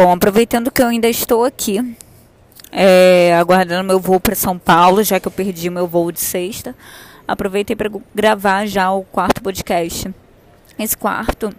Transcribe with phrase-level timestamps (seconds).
[0.00, 1.96] Bom, aproveitando que eu ainda estou aqui,
[2.70, 6.72] é, aguardando meu voo para São Paulo, já que eu perdi meu voo de sexta,
[7.26, 10.14] aproveitei para gravar já o quarto podcast.
[10.78, 11.52] Esse quarto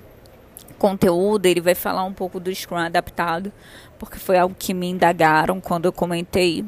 [0.77, 3.52] conteúdo, ele vai falar um pouco do Scrum adaptado,
[3.99, 6.63] porque foi algo que me indagaram quando eu comentei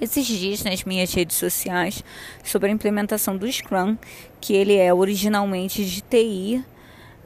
[0.00, 2.04] esses dias nas minhas redes sociais
[2.44, 3.98] sobre a implementação do Scrum,
[4.40, 6.64] que ele é originalmente de TI,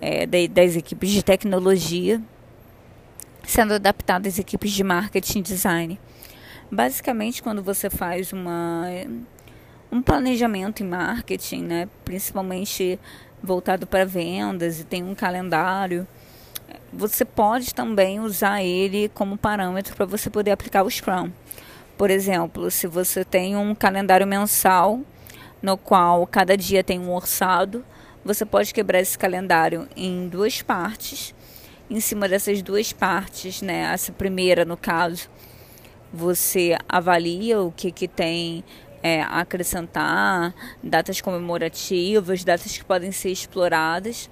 [0.00, 2.18] é, das equipes de tecnologia,
[3.48, 6.00] sendo adaptado às equipes de marketing e design.
[6.70, 8.84] Basicamente, quando você faz uma,
[9.90, 13.00] um planejamento em marketing, né, principalmente
[13.42, 16.06] voltado para vendas e tem um calendário,
[16.92, 21.32] você pode também usar ele como parâmetro para você poder aplicar o Scrum.
[21.96, 25.00] Por exemplo, se você tem um calendário mensal
[25.62, 27.82] no qual cada dia tem um orçado,
[28.22, 31.34] você pode quebrar esse calendário em duas partes
[31.90, 33.90] em cima dessas duas partes, né?
[33.92, 35.28] Essa primeira, no caso,
[36.12, 38.64] você avalia o que, que tem
[39.02, 44.28] é, a acrescentar, datas comemorativas, datas que podem ser exploradas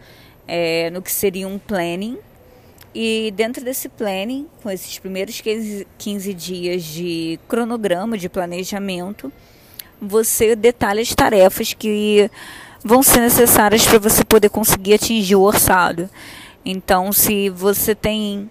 [0.46, 2.18] é, no que seria um planning.
[2.94, 9.30] E dentro desse planning, com esses primeiros 15, 15 dias de cronograma de planejamento,
[10.00, 12.30] você detalha as tarefas que
[12.82, 16.08] vão ser necessárias para você poder conseguir atingir o orçado.
[16.69, 18.50] Então, se você tem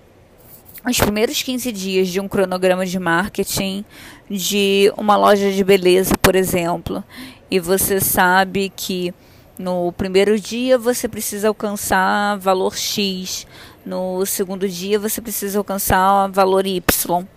[0.87, 3.83] os primeiros 15 dias de um cronograma de marketing
[4.29, 7.03] de uma loja de beleza, por exemplo,
[7.51, 9.13] e você sabe que
[9.59, 13.45] no primeiro dia você precisa alcançar valor X,
[13.85, 17.27] no segundo dia você precisa alcançar valor Y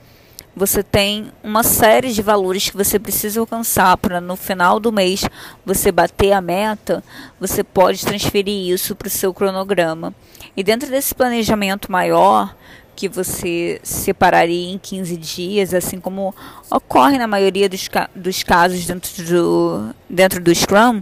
[0.59, 5.25] você tem uma série de valores que você precisa alcançar para no final do mês
[5.65, 7.03] você bater a meta,
[7.39, 10.13] você pode transferir isso para o seu cronograma.
[10.57, 12.55] E dentro desse planejamento maior,
[12.97, 16.35] que você separaria em 15 dias, assim como
[16.69, 21.01] ocorre na maioria dos, dos casos dentro do, dentro do Scrum,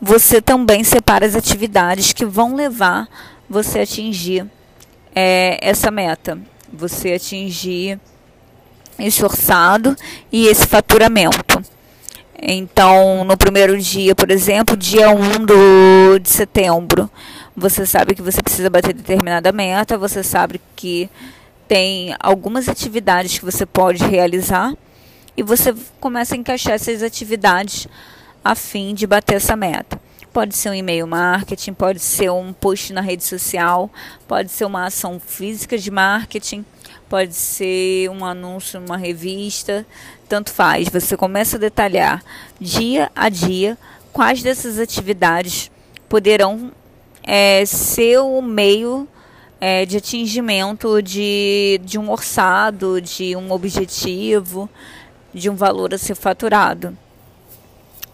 [0.00, 3.08] você também separa as atividades que vão levar
[3.50, 4.46] você a atingir
[5.12, 6.38] é, essa meta.
[6.72, 7.98] Você atingir
[8.98, 9.96] esse orçado
[10.30, 11.62] e esse faturamento.
[12.40, 17.10] Então, no primeiro dia, por exemplo, dia 1 do, de setembro,
[17.56, 21.08] você sabe que você precisa bater determinada meta, você sabe que
[21.66, 24.74] tem algumas atividades que você pode realizar
[25.36, 27.88] e você começa a encaixar essas atividades
[28.44, 29.98] a fim de bater essa meta.
[30.32, 33.88] Pode ser um e-mail marketing, pode ser um post na rede social,
[34.26, 36.64] pode ser uma ação física de marketing,
[37.14, 39.86] pode ser um anúncio numa revista,
[40.28, 40.88] tanto faz.
[40.88, 42.20] Você começa a detalhar
[42.60, 43.78] dia a dia
[44.12, 45.70] quais dessas atividades
[46.08, 46.72] poderão
[47.22, 49.06] é, ser o meio
[49.60, 54.68] é, de atingimento de, de um orçado, de um objetivo,
[55.32, 56.98] de um valor a ser faturado.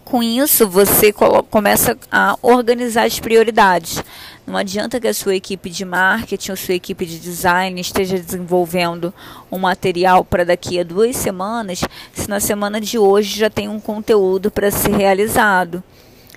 [0.05, 1.11] Com isso, você
[1.49, 4.03] começa a organizar as prioridades.
[4.51, 9.13] Não adianta que a sua equipe de marketing ou sua equipe de design esteja desenvolvendo
[9.49, 11.79] um material para daqui a duas semanas,
[12.13, 15.81] se na semana de hoje já tem um conteúdo para ser realizado.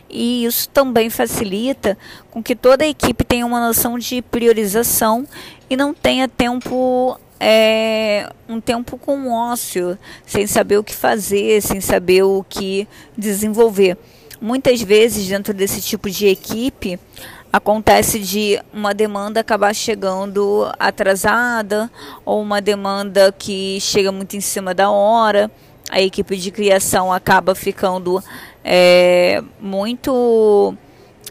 [0.09, 1.99] E isso também facilita
[2.31, 5.27] com que toda a equipe tenha uma noção de priorização
[5.69, 11.81] e não tenha tempo é, um tempo com ócio, sem saber o que fazer, sem
[11.81, 12.87] saber o que
[13.19, 13.99] desenvolver.
[14.41, 17.01] Muitas vezes, dentro desse tipo de equipe,
[17.55, 21.89] acontece de uma demanda acabar chegando atrasada
[22.25, 25.49] ou uma demanda que chega muito em cima da hora.
[25.89, 28.21] A equipe de criação acaba ficando
[28.65, 30.75] é, muito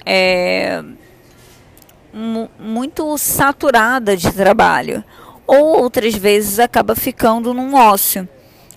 [0.06, 0.82] é,
[2.58, 5.04] muito saturada de trabalho
[5.46, 8.30] ou outras vezes acaba ficando num ócio.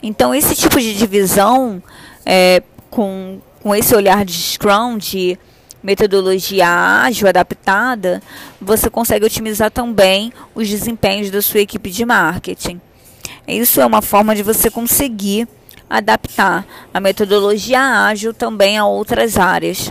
[0.02, 1.80] Então esse tipo de divisão
[2.24, 2.60] é,
[2.90, 5.38] com, com esse olhar de Scrum de
[5.82, 8.22] metodologia ágil adaptada,
[8.60, 12.80] você consegue otimizar também os desempenhos da sua equipe de marketing.
[13.46, 15.46] Isso é uma forma de você conseguir
[15.88, 19.90] adaptar a metodologia ágil também a outras áreas.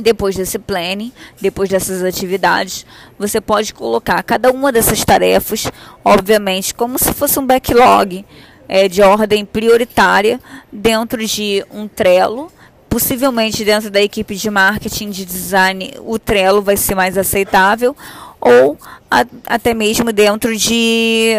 [0.00, 2.86] Depois desse planning, depois dessas atividades,
[3.18, 5.70] você pode colocar cada uma dessas tarefas,
[6.04, 8.24] obviamente, como se fosse um backlog
[8.68, 10.38] é, de ordem prioritária
[10.72, 12.52] dentro de um Trello
[12.90, 17.96] possivelmente dentro da equipe de marketing de design o Trello vai ser mais aceitável
[18.40, 18.76] ou
[19.08, 21.36] a, até mesmo dentro de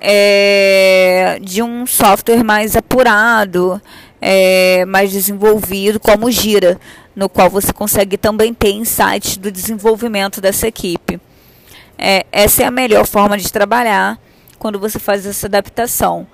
[0.00, 3.80] é, de um software mais apurado,
[4.20, 6.78] é, mais desenvolvido, como o Gira,
[7.16, 11.20] no qual você consegue também ter insights do desenvolvimento dessa equipe.
[11.96, 14.18] é, essa é a melhor forma de trabalhar
[14.58, 16.26] quando você faz essa adaptação.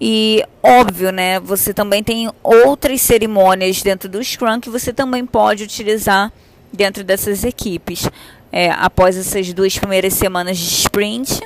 [0.00, 1.38] E óbvio, né?
[1.40, 6.32] Você também tem outras cerimônias dentro do Scrum que você também pode utilizar
[6.72, 8.08] dentro dessas equipes.
[8.50, 11.40] É, após essas duas primeiras semanas de sprint,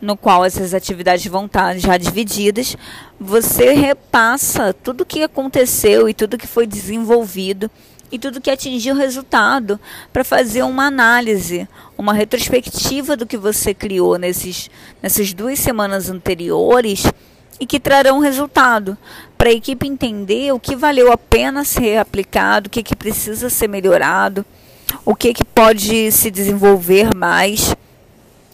[0.00, 2.76] no qual essas atividades vão estar já divididas,
[3.18, 7.70] você repassa tudo o que aconteceu e tudo que foi desenvolvido
[8.10, 9.80] e tudo que atingiu o resultado
[10.12, 14.70] para fazer uma análise, uma retrospectiva do que você criou nesses,
[15.02, 17.04] nessas duas semanas anteriores
[17.58, 18.96] e que trarão resultado
[19.36, 23.50] para a equipe entender o que valeu a pena ser aplicado, o que, que precisa
[23.50, 24.44] ser melhorado,
[25.04, 27.74] o que, que pode se desenvolver mais.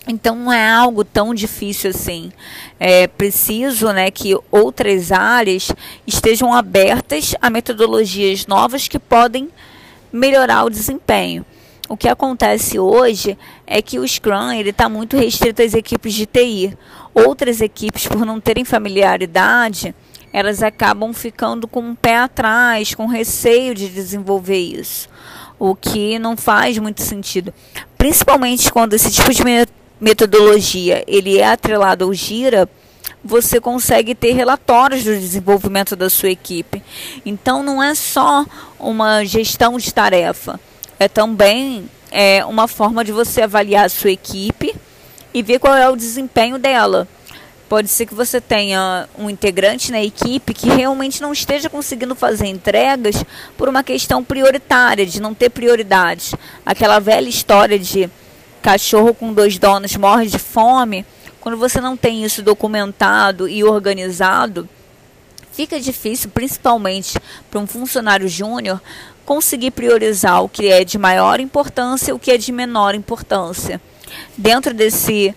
[0.07, 2.33] Então não é algo tão difícil assim.
[2.79, 5.71] É preciso né, que outras áreas
[6.07, 9.49] estejam abertas a metodologias novas que podem
[10.13, 11.45] melhorar o desempenho.
[11.89, 16.77] O que acontece hoje é que o Scrum está muito restrito às equipes de TI.
[17.15, 19.95] Outras equipes, por não terem familiaridade,
[20.33, 25.09] elas acabam ficando com um pé atrás, com receio de desenvolver isso.
[25.59, 27.53] O que não faz muito sentido.
[27.99, 29.43] Principalmente quando esse tipo de
[30.01, 32.69] metodologia ele é atrelado ao Gira,
[33.23, 36.83] você consegue ter relatórios do desenvolvimento da sua equipe.
[37.25, 38.45] Então não é só
[38.79, 40.59] uma gestão de tarefa,
[40.99, 44.75] é também é, uma forma de você avaliar a sua equipe
[45.33, 47.09] e ver qual é o desempenho dela.
[47.69, 52.47] Pode ser que você tenha um integrante na equipe que realmente não esteja conseguindo fazer
[52.47, 53.25] entregas
[53.57, 56.35] por uma questão prioritária, de não ter prioridade.
[56.67, 58.11] Aquela velha história de
[58.61, 61.05] cachorro com dois donos morre de fome,
[61.43, 64.69] quando você não tem isso documentado e organizado,
[65.51, 67.19] fica difícil, principalmente
[67.51, 68.81] para um funcionário júnior,
[69.25, 73.81] conseguir priorizar o que é de maior importância o que é de menor importância.
[74.37, 75.35] Dentro desse,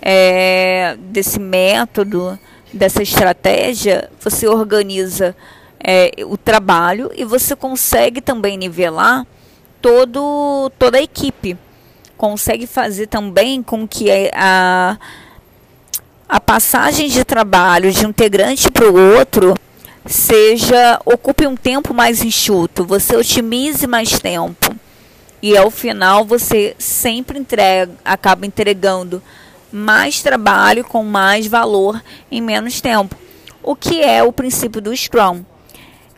[0.00, 2.38] é, desse método,
[2.72, 5.36] dessa estratégia, você organiza
[5.78, 9.26] é, o trabalho e você consegue também nivelar
[9.80, 11.58] todo, toda a equipe
[12.16, 14.96] consegue fazer também com que a,
[16.28, 19.54] a passagem de trabalho de um integrante para o outro
[20.06, 24.74] seja ocupe um tempo mais enxuto, você otimize mais tempo.
[25.42, 29.22] E ao final você sempre entrega, acaba entregando
[29.72, 33.16] mais trabalho com mais valor em menos tempo,
[33.62, 35.44] o que é o princípio do Scrum.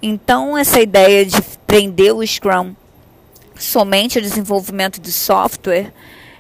[0.03, 2.75] Então essa ideia de prender o Scrum
[3.59, 5.93] somente o desenvolvimento de software,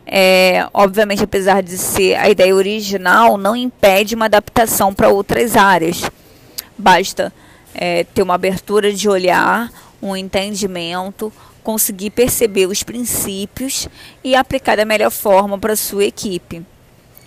[0.06, 6.02] é, obviamente, apesar de ser a ideia original, não impede uma adaptação para outras áreas.
[6.76, 7.32] Basta
[7.74, 9.70] é, ter uma abertura de olhar,
[10.00, 11.32] um entendimento,
[11.62, 13.88] conseguir perceber os princípios
[14.22, 16.64] e aplicar da melhor forma para sua equipe.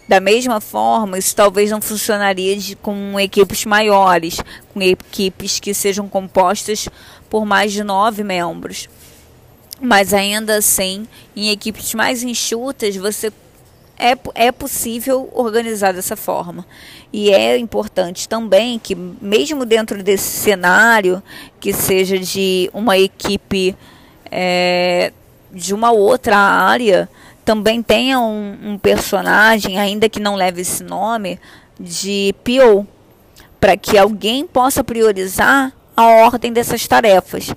[0.08, 4.40] Da mesma forma, isso talvez não funcionaria de, com equipes maiores,
[4.74, 6.90] com equipes que sejam compostas
[7.30, 8.90] por mais de nove membros
[9.82, 13.32] mas ainda assim, em equipes mais enxutas, você
[14.00, 16.66] é, é possível organizar dessa forma.
[17.12, 21.22] E é importante também que, mesmo dentro desse cenário,
[21.60, 23.76] que seja de uma equipe
[24.32, 25.12] é,
[25.52, 27.10] de uma outra área,
[27.44, 31.40] também tenha um, um, personagem, ainda que não leve esse nome,
[31.80, 32.88] de PO,
[33.60, 37.54] para que alguém possa priorizar a ordem dessas tarefas.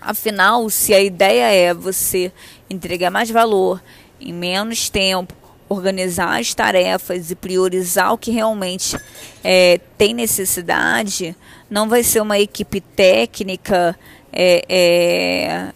[0.00, 2.32] Afinal, se a ideia é você
[2.68, 3.82] entregar mais valor
[4.20, 5.34] em menos tempo,
[5.68, 8.98] organizar as tarefas e priorizar o que realmente
[9.42, 11.36] é, tem necessidade,
[11.70, 13.96] não vai ser uma equipe técnica
[14.32, 15.72] é, é,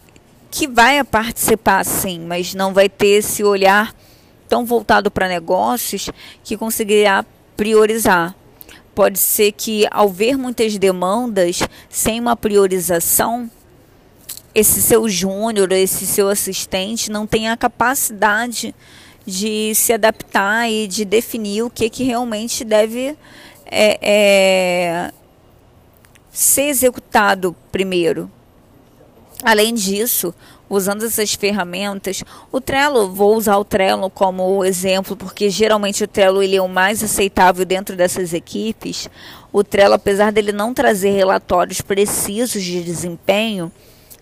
[0.50, 3.94] que vai participar sim, mas não vai ter esse olhar
[4.48, 6.10] tão voltado para negócios
[6.42, 7.24] que conseguirá
[7.56, 8.34] priorizar.
[8.94, 13.50] Pode ser que, ao ver muitas demandas sem uma priorização,
[14.54, 18.74] esse seu júnior, esse seu assistente não tem a capacidade
[19.26, 23.16] de se adaptar e de definir o que, que realmente deve
[23.66, 25.12] é, é,
[26.30, 28.30] ser executado primeiro.
[29.42, 30.34] Além disso,
[30.68, 36.42] usando essas ferramentas, o Trello, vou usar o Trello como exemplo, porque geralmente o Trello
[36.42, 39.08] ele é o mais aceitável dentro dessas equipes.
[39.52, 43.70] O Trello, apesar dele não trazer relatórios precisos de desempenho,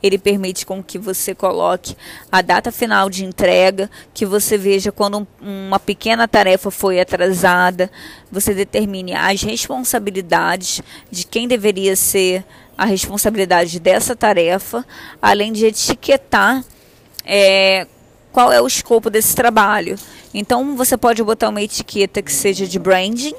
[0.02, 1.96] ele permite com que você coloque
[2.30, 7.90] a data final de entrega, que você veja quando uma pequena tarefa foi atrasada,
[8.30, 12.44] você determine as responsabilidades de quem deveria ser
[12.76, 14.84] a responsabilidade dessa tarefa,
[15.20, 16.64] além de etiquetar
[17.24, 17.86] é,
[18.32, 19.96] qual é o escopo desse trabalho.
[20.34, 23.34] Então você pode botar uma etiqueta que seja de branding,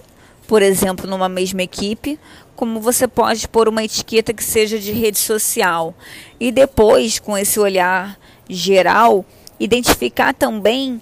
[0.48, 2.20] por exemplo, numa mesma equipe,
[2.56, 5.94] como você pode pôr uma etiqueta que seja de rede social.
[6.40, 8.18] E depois, com esse olhar
[8.50, 9.26] geral,
[9.60, 11.02] identificar também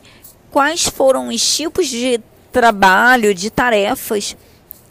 [0.50, 2.20] quais foram os tipos de
[2.52, 4.36] trabalho, de tarefas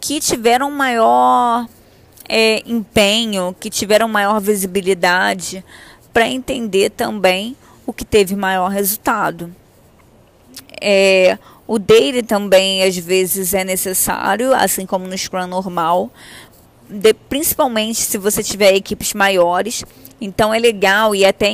[0.00, 1.68] que tiveram maior
[2.28, 5.64] é, empenho, que tiveram maior visibilidade,
[6.12, 9.54] para entender também o que teve maior resultado.
[10.80, 16.10] É, o daily também às vezes é necessário, assim como no Scrum normal,
[16.90, 19.84] de, principalmente se você tiver equipes maiores.
[20.20, 21.50] Então é legal e até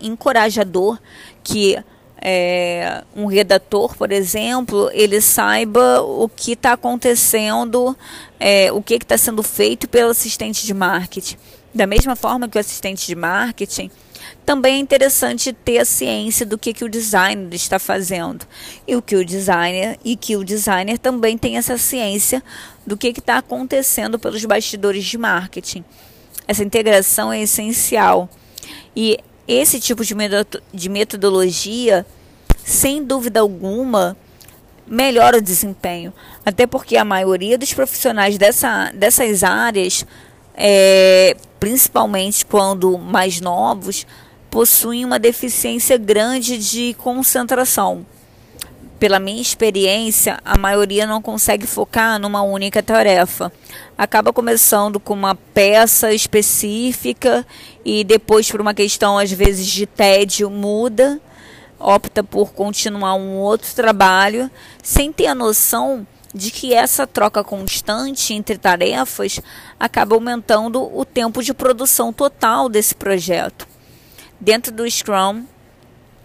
[0.00, 0.98] encorajador
[1.42, 1.76] que
[2.20, 7.96] é, um redator, por exemplo, ele saiba o que está acontecendo,
[8.38, 11.36] é, o que está sendo feito pelo assistente de marketing.
[11.74, 13.90] Da mesma forma que o assistente de marketing,
[14.44, 18.46] também é interessante ter a ciência do que, que o designer está fazendo
[18.86, 22.42] e o que o designer e que o designer também tem essa ciência
[22.86, 25.84] do que está acontecendo pelos bastidores de marketing.
[26.46, 28.28] Essa integração é essencial
[28.94, 29.18] e
[29.48, 32.06] esse tipo de metodologia,
[32.64, 34.16] sem dúvida alguma,
[34.86, 36.12] melhora o desempenho,
[36.44, 40.06] até porque a maioria dos profissionais dessa, dessas áreas
[40.56, 44.06] é, principalmente quando mais novos,
[44.50, 48.06] possuem uma deficiência grande de concentração.
[48.98, 53.52] Pela minha experiência, a maioria não consegue focar numa única tarefa.
[53.98, 57.46] Acaba começando com uma peça específica
[57.84, 61.20] e depois, por uma questão às vezes de tédio, muda,
[61.78, 64.50] opta por continuar um outro trabalho,
[64.82, 66.06] sem ter a noção
[66.36, 69.40] de que essa troca constante entre tarefas
[69.80, 73.66] acaba aumentando o tempo de produção total desse projeto.
[74.38, 75.46] Dentro do Scrum,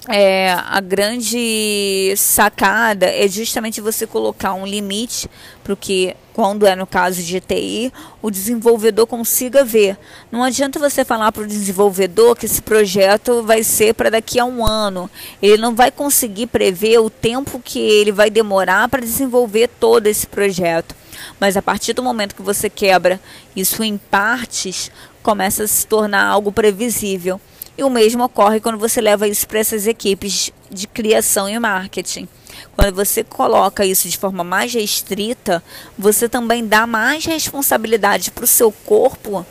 [0.07, 5.29] é, a grande sacada é justamente você colocar um limite
[5.63, 9.95] para o que, quando é no caso de TI, o desenvolvedor consiga ver.
[10.31, 14.45] Não adianta você falar para o desenvolvedor que esse projeto vai ser para daqui a
[14.45, 15.07] um ano.
[15.39, 20.25] Ele não vai conseguir prever o tempo que ele vai demorar para desenvolver todo esse
[20.25, 20.95] projeto.
[21.39, 23.19] Mas a partir do momento que você quebra
[23.55, 24.89] isso em partes,
[25.21, 27.39] começa a se tornar algo previsível.
[27.81, 32.27] E o mesmo ocorre quando você leva isso para essas equipes de criação e marketing.
[32.75, 35.63] Quando você coloca isso de forma mais restrita,
[35.97, 39.43] você também dá mais responsabilidade para o seu corpo,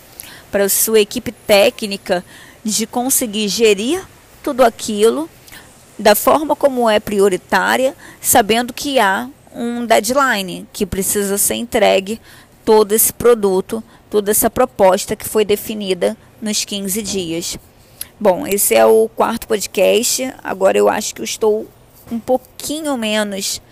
[0.49, 2.25] para a sua equipe técnica,
[2.62, 4.00] de conseguir gerir
[4.44, 5.28] tudo aquilo
[5.99, 12.20] da forma como é prioritária, sabendo que há um deadline que precisa ser entregue
[12.64, 17.58] todo esse produto, toda essa proposta que foi definida nos 15 dias.
[18.22, 20.30] Bom, esse é o quarto podcast.
[20.44, 21.66] Agora eu acho que eu estou
[22.12, 23.62] um pouquinho menos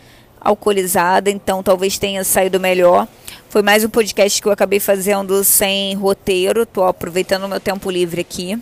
[0.40, 3.06] alcoolizada, então talvez tenha saído melhor.
[3.50, 7.90] Foi mais um podcast que eu acabei fazendo sem roteiro, estou aproveitando o meu tempo
[7.90, 8.58] livre aqui.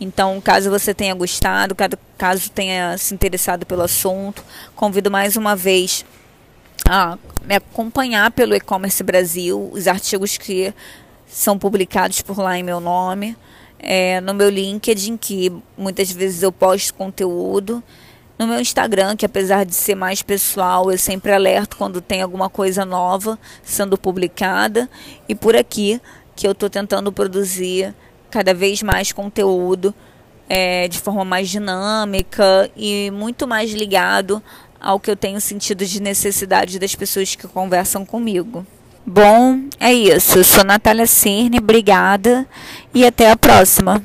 [0.00, 1.76] Então, caso você tenha gostado,
[2.18, 4.42] caso tenha se interessado pelo assunto,
[4.74, 6.04] convido mais uma vez
[6.88, 10.74] a me acompanhar pelo E-Commerce Brasil, os artigos que
[11.24, 13.36] são publicados por lá em meu nome
[13.78, 17.82] é, no meu LinkedIn, que muitas vezes eu posto conteúdo,
[18.38, 22.50] no meu Instagram, que apesar de ser mais pessoal, eu sempre alerto quando tem alguma
[22.50, 24.88] coisa nova sendo publicada,
[25.28, 26.00] e por aqui,
[26.34, 27.94] que eu estou tentando produzir
[28.30, 29.94] cada vez mais conteúdo
[30.48, 34.42] é, de forma mais dinâmica e muito mais ligado
[34.80, 38.66] ao que eu tenho sentido de necessidade das pessoas que conversam comigo.
[39.06, 40.38] Bom, é isso.
[40.38, 42.46] Eu sou Natália Cirne, obrigada
[42.94, 44.02] e até a próxima.